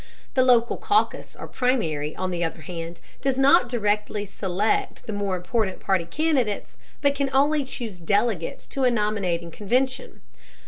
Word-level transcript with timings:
The 0.33 0.41
local 0.41 0.77
caucus 0.77 1.35
or 1.35 1.47
primary, 1.47 2.15
on 2.15 2.31
the 2.31 2.43
other 2.43 2.61
hand, 2.61 2.99
does 3.21 3.37
not 3.37 3.69
directly 3.69 4.25
select 4.25 5.05
the 5.05 5.13
more 5.13 5.35
important 5.35 5.79
party 5.79 6.05
candidates, 6.05 6.75
but 7.03 7.13
can 7.13 7.29
only 7.31 7.63
choose 7.63 7.97
delegates 7.97 8.65
to 8.69 8.83
a 8.83 8.89
nominating 8.89 9.51
convention. 9.51 10.21